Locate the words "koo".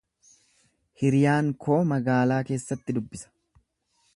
1.65-1.77